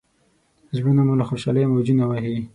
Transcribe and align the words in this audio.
زړونه 0.75 1.01
مو 1.07 1.13
له 1.19 1.25
خوشالۍ 1.29 1.63
موجونه 1.71 2.03
وهي. 2.07 2.35